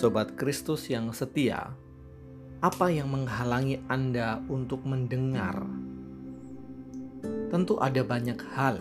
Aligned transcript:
Sobat 0.00 0.32
Kristus 0.32 0.88
yang 0.88 1.12
setia, 1.12 1.76
apa 2.64 2.88
yang 2.88 3.12
menghalangi 3.12 3.84
Anda 3.84 4.40
untuk 4.48 4.80
mendengar? 4.88 5.60
Tentu 7.52 7.76
ada 7.76 8.00
banyak 8.00 8.40
hal. 8.56 8.80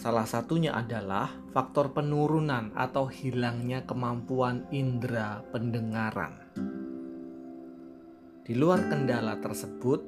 Salah 0.00 0.24
satunya 0.24 0.72
adalah 0.72 1.28
faktor 1.52 1.92
penurunan 1.92 2.72
atau 2.72 3.04
hilangnya 3.12 3.84
kemampuan 3.84 4.64
indera 4.72 5.44
pendengaran. 5.52 6.40
Di 8.40 8.56
luar 8.56 8.88
kendala 8.88 9.44
tersebut, 9.44 10.00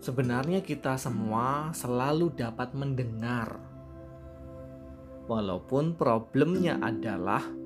sebenarnya 0.00 0.64
kita 0.64 0.96
semua 0.96 1.68
selalu 1.76 2.32
dapat 2.32 2.72
mendengar. 2.72 3.60
Walaupun 5.28 6.00
problemnya 6.00 6.80
adalah 6.80 7.60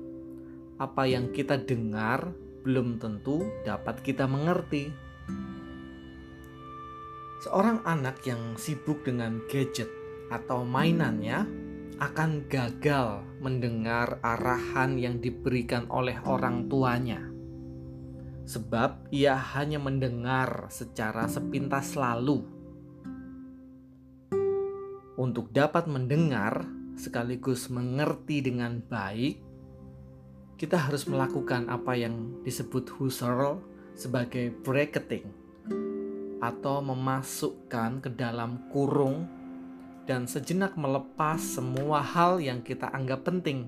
apa 0.75 1.07
yang 1.07 1.31
kita 1.31 1.55
dengar 1.55 2.35
belum 2.67 2.99
tentu 2.99 3.47
dapat 3.63 4.03
kita 4.03 4.27
mengerti. 4.27 4.91
Seorang 7.45 7.85
anak 7.85 8.25
yang 8.25 8.57
sibuk 8.57 9.05
dengan 9.05 9.39
gadget 9.47 9.87
atau 10.33 10.65
mainannya 10.65 11.45
akan 11.95 12.49
gagal 12.51 13.23
mendengar 13.39 14.19
arahan 14.19 14.99
yang 14.99 15.23
diberikan 15.23 15.87
oleh 15.87 16.19
orang 16.27 16.67
tuanya. 16.67 17.23
Sebab 18.49 19.09
ia 19.15 19.37
hanya 19.55 19.79
mendengar 19.79 20.67
secara 20.73 21.29
sepintas 21.31 21.95
lalu. 21.95 22.43
Untuk 25.15 25.55
dapat 25.55 25.87
mendengar 25.87 26.67
sekaligus 26.99 27.71
mengerti 27.71 28.43
dengan 28.43 28.83
baik, 28.83 29.39
kita 30.55 30.79
harus 30.79 31.03
melakukan 31.03 31.67
apa 31.67 31.99
yang 31.99 32.39
disebut 32.47 32.87
Husserl 32.95 33.59
sebagai 33.91 34.55
bracketing 34.63 35.27
atau 36.39 36.79
memasukkan 36.79 37.99
ke 37.99 38.09
dalam 38.15 38.63
kurung 38.71 39.27
dan 40.07 40.23
sejenak 40.23 40.79
melepas 40.79 41.41
semua 41.43 41.99
hal 41.99 42.39
yang 42.39 42.63
kita 42.63 42.87
anggap 42.95 43.27
penting. 43.27 43.67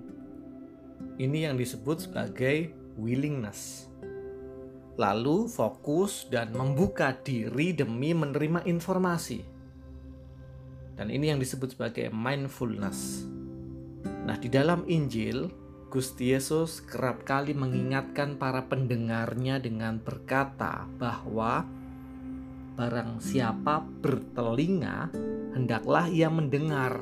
Ini 1.19 1.51
yang 1.51 1.55
disebut 1.59 2.07
sebagai 2.07 2.71
willingness. 2.95 3.91
Lalu 4.95 5.51
fokus 5.51 6.25
dan 6.31 6.55
membuka 6.55 7.11
diri 7.19 7.75
demi 7.75 8.15
menerima 8.15 8.63
informasi. 8.63 9.43
Dan 10.97 11.13
ini 11.13 11.29
yang 11.29 11.37
disebut 11.37 11.77
sebagai 11.77 12.09
mindfulness. 12.09 13.27
Nah, 14.25 14.33
di 14.41 14.49
dalam 14.49 14.81
Injil 14.89 15.66
Gusti 15.87 16.35
Yesus 16.35 16.83
kerap 16.83 17.23
kali 17.23 17.55
mengingatkan 17.55 18.35
para 18.35 18.67
pendengarnya 18.67 19.55
dengan 19.55 20.03
berkata 20.03 20.83
bahwa 20.99 21.63
barang 22.75 23.23
siapa 23.23 23.81
bertelinga, 24.03 25.07
hendaklah 25.55 26.11
ia 26.11 26.27
mendengar. 26.27 26.99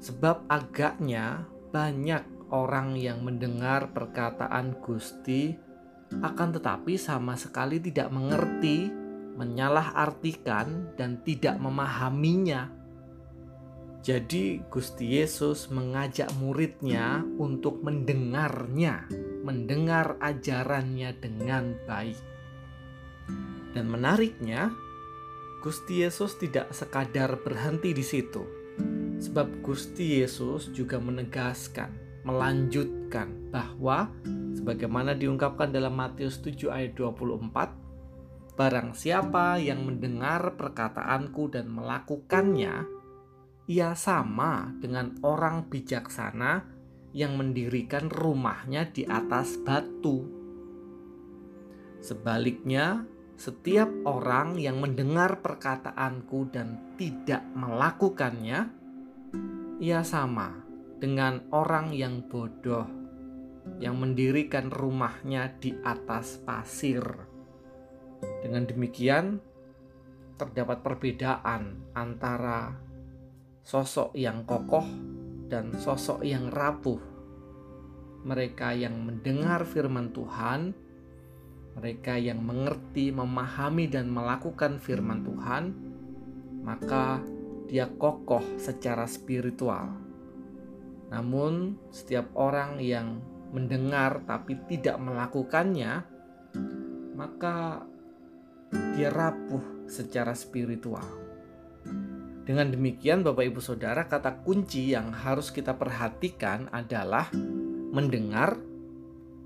Sebab 0.00 0.48
agaknya 0.48 1.44
banyak 1.68 2.48
orang 2.48 2.96
yang 2.96 3.20
mendengar 3.20 3.92
perkataan 3.92 4.80
Gusti 4.80 5.52
akan 6.16 6.56
tetapi 6.56 6.96
sama 6.96 7.36
sekali 7.36 7.76
tidak 7.76 8.08
mengerti, 8.08 8.88
menyalahartikan 9.36 10.96
dan 10.96 11.20
tidak 11.20 11.60
memahaminya 11.60 12.81
jadi 14.02 14.58
Gusti 14.66 15.14
Yesus 15.14 15.70
mengajak 15.70 16.34
muridnya 16.42 17.22
untuk 17.38 17.86
mendengarnya, 17.86 19.06
mendengar 19.46 20.18
ajarannya 20.18 21.14
dengan 21.22 21.78
baik. 21.86 22.18
Dan 23.70 23.86
menariknya, 23.86 24.74
Gusti 25.62 26.02
Yesus 26.02 26.34
tidak 26.34 26.74
sekadar 26.74 27.38
berhenti 27.46 27.94
di 27.94 28.02
situ. 28.02 28.42
Sebab 29.22 29.62
Gusti 29.62 30.18
Yesus 30.18 30.74
juga 30.74 30.98
menegaskan, 30.98 31.94
melanjutkan 32.26 33.54
bahwa 33.54 34.10
sebagaimana 34.58 35.14
diungkapkan 35.14 35.70
dalam 35.70 35.94
Matius 35.94 36.42
7 36.42 36.74
ayat 36.74 36.98
24, 36.98 38.58
barang 38.58 38.98
siapa 38.98 39.62
yang 39.62 39.86
mendengar 39.86 40.58
perkataanku 40.58 41.54
dan 41.54 41.70
melakukannya, 41.70 43.01
ia 43.72 43.96
sama 43.96 44.68
dengan 44.84 45.16
orang 45.24 45.64
bijaksana 45.72 46.60
yang 47.16 47.40
mendirikan 47.40 48.12
rumahnya 48.12 48.92
di 48.92 49.08
atas 49.08 49.56
batu. 49.64 50.28
Sebaliknya, 52.04 53.08
setiap 53.40 53.88
orang 54.04 54.60
yang 54.60 54.76
mendengar 54.76 55.40
perkataanku 55.40 56.52
dan 56.52 56.92
tidak 57.00 57.40
melakukannya, 57.56 58.68
ia 59.80 60.04
sama 60.04 60.52
dengan 61.00 61.40
orang 61.48 61.96
yang 61.96 62.28
bodoh 62.28 62.84
yang 63.80 63.96
mendirikan 63.96 64.68
rumahnya 64.68 65.48
di 65.56 65.72
atas 65.80 66.36
pasir. 66.44 67.00
Dengan 68.44 68.68
demikian, 68.68 69.40
terdapat 70.36 70.84
perbedaan 70.84 71.88
antara 71.94 72.91
sosok 73.62 74.14
yang 74.18 74.42
kokoh 74.42 74.84
dan 75.46 75.74
sosok 75.78 76.26
yang 76.26 76.50
rapuh. 76.50 76.98
Mereka 78.22 78.74
yang 78.78 79.02
mendengar 79.02 79.66
firman 79.66 80.14
Tuhan, 80.14 80.74
mereka 81.74 82.14
yang 82.18 82.42
mengerti, 82.42 83.10
memahami, 83.10 83.90
dan 83.90 84.10
melakukan 84.10 84.78
firman 84.78 85.26
Tuhan, 85.26 85.64
maka 86.62 87.18
dia 87.66 87.90
kokoh 87.90 88.42
secara 88.60 89.08
spiritual. 89.10 89.90
Namun, 91.10 91.76
setiap 91.90 92.30
orang 92.38 92.78
yang 92.78 93.18
mendengar 93.52 94.22
tapi 94.24 94.56
tidak 94.70 94.96
melakukannya, 95.02 96.06
maka 97.12 97.84
dia 98.96 99.12
rapuh 99.12 99.88
secara 99.90 100.32
spiritual. 100.32 101.31
Dengan 102.42 102.74
demikian, 102.74 103.22
Bapak 103.22 103.46
Ibu 103.46 103.62
Saudara, 103.62 104.10
kata 104.10 104.42
kunci 104.42 104.90
yang 104.90 105.14
harus 105.14 105.54
kita 105.54 105.78
perhatikan 105.78 106.66
adalah 106.74 107.30
mendengar, 107.94 108.58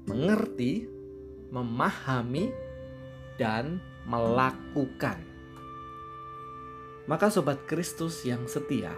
mengerti, 0.08 0.88
memahami, 1.52 2.48
dan 3.36 3.84
melakukan. 4.08 5.20
Maka, 7.04 7.28
sobat 7.28 7.68
Kristus 7.68 8.24
yang 8.24 8.48
setia, 8.48 8.96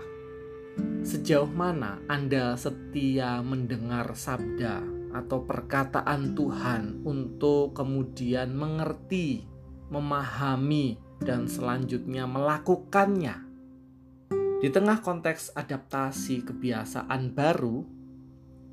sejauh 1.03 1.51
mana 1.51 1.99
Anda 2.07 2.55
setia 2.55 3.43
mendengar 3.43 4.15
sabda 4.15 4.79
atau 5.11 5.43
perkataan 5.43 6.39
Tuhan 6.39 7.03
untuk 7.03 7.75
kemudian 7.75 8.55
mengerti, 8.55 9.43
memahami, 9.91 11.03
dan 11.19 11.51
selanjutnya 11.51 12.31
melakukannya? 12.31 13.48
Di 14.59 14.75
tengah 14.75 14.99
konteks 14.99 15.55
adaptasi 15.55 16.43
kebiasaan 16.43 17.31
baru, 17.31 17.87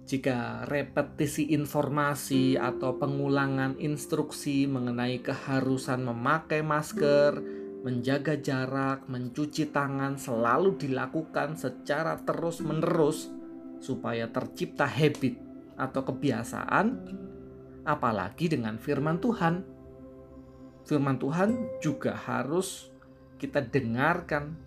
jika 0.09 0.65
repetisi 0.65 1.53
informasi 1.53 2.57
atau 2.57 2.97
pengulangan 2.97 3.77
instruksi 3.77 4.65
mengenai 4.65 5.21
keharusan 5.21 6.01
memakai 6.09 6.65
masker, 6.65 7.37
menjaga 7.85 8.33
jarak, 8.33 9.05
mencuci 9.05 9.69
tangan 9.69 10.17
selalu 10.17 10.73
dilakukan 10.73 11.53
secara 11.53 12.17
terus-menerus 12.17 13.29
supaya 13.77 14.25
tercipta 14.33 14.89
habit 14.89 15.37
atau 15.77 16.01
kebiasaan, 16.01 16.85
apalagi 17.85 18.49
dengan 18.49 18.81
firman 18.81 19.21
Tuhan. 19.21 19.61
Firman 20.89 21.21
Tuhan 21.21 21.77
juga 21.77 22.17
harus 22.17 22.89
kita 23.37 23.61
dengarkan 23.61 24.65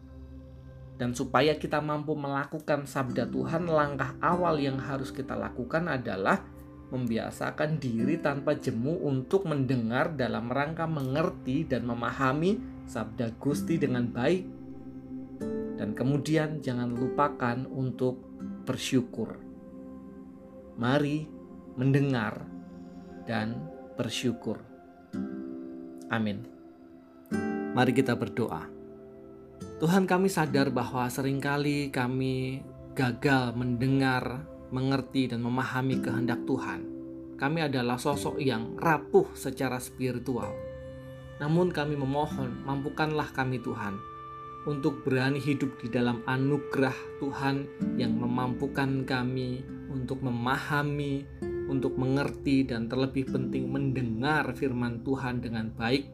dan 0.98 1.14
supaya 1.14 1.54
kita 1.54 1.78
mampu 1.78 2.18
melakukan 2.18 2.82
sabda 2.84 3.30
Tuhan, 3.30 3.70
langkah 3.70 4.18
awal 4.18 4.58
yang 4.58 4.82
harus 4.82 5.14
kita 5.14 5.38
lakukan 5.38 5.86
adalah 5.86 6.42
membiasakan 6.90 7.78
diri 7.78 8.18
tanpa 8.18 8.58
jemu 8.58 9.06
untuk 9.06 9.46
mendengar 9.46 10.10
dalam 10.18 10.50
rangka 10.50 10.90
mengerti 10.90 11.62
dan 11.62 11.86
memahami 11.86 12.58
sabda 12.90 13.30
Gusti 13.38 13.78
dengan 13.78 14.10
baik. 14.10 14.44
Dan 15.78 15.94
kemudian 15.94 16.58
jangan 16.58 16.90
lupakan 16.90 17.62
untuk 17.70 18.18
bersyukur. 18.66 19.38
Mari 20.74 21.30
mendengar 21.78 22.42
dan 23.22 23.54
bersyukur. 23.94 24.58
Amin. 26.10 26.42
Mari 27.76 27.94
kita 27.94 28.18
berdoa. 28.18 28.77
Tuhan 29.78 30.10
kami 30.10 30.26
sadar 30.26 30.74
bahwa 30.74 31.06
sering 31.06 31.38
kali 31.38 31.94
kami 31.94 32.66
gagal 32.98 33.54
mendengar 33.54 34.42
mengerti 34.74 35.30
dan 35.30 35.38
memahami 35.38 36.02
kehendak 36.02 36.42
Tuhan. 36.50 36.82
Kami 37.38 37.62
adalah 37.62 37.94
sosok 37.94 38.42
yang 38.42 38.74
rapuh 38.74 39.30
secara 39.38 39.78
spiritual. 39.78 40.50
Namun 41.38 41.70
kami 41.70 41.94
memohon, 41.94 42.66
mampukanlah 42.66 43.30
kami 43.30 43.62
Tuhan 43.62 43.94
untuk 44.66 45.06
berani 45.06 45.38
hidup 45.38 45.78
di 45.78 45.86
dalam 45.94 46.26
anugerah 46.26 47.22
Tuhan 47.22 47.70
yang 47.94 48.18
memampukan 48.18 49.06
kami 49.06 49.62
untuk 49.94 50.26
memahami, 50.26 51.22
untuk 51.70 51.94
mengerti, 51.94 52.66
dan 52.66 52.90
terlebih 52.90 53.30
penting 53.30 53.70
mendengar 53.70 54.50
firman 54.58 55.06
Tuhan 55.06 55.38
dengan 55.38 55.70
baik, 55.70 56.10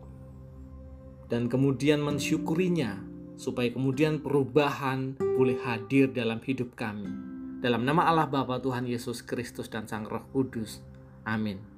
dan 1.33 1.49
kemudian 1.49 2.05
mensyukurinya, 2.05 3.14
supaya 3.35 3.71
kemudian 3.71 4.23
perubahan 4.23 5.19
boleh 5.19 5.59
hadir 5.63 6.11
dalam 6.11 6.39
hidup 6.43 6.75
kami. 6.79 7.11
Dalam 7.65 7.89
nama 7.89 8.07
Allah 8.07 8.29
Bapa 8.29 8.61
Tuhan 8.61 8.85
Yesus 8.85 9.25
Kristus 9.25 9.73
dan 9.73 9.89
Sang 9.89 10.05
Roh 10.05 10.25
Kudus. 10.31 10.85
Amin. 11.25 11.74